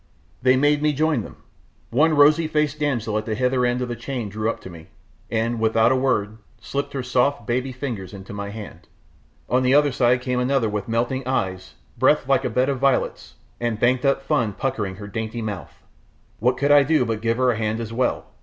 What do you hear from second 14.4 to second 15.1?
puckering her